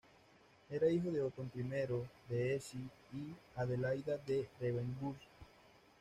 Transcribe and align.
Era 0.71 0.89
hijo 0.89 1.11
de 1.11 1.21
Otón 1.21 1.51
I 1.53 1.61
de 2.27 2.55
Hesse 2.55 2.73
y 3.13 3.35
Adelaida 3.55 4.17
de 4.17 4.49
Ravensburg. 4.59 5.19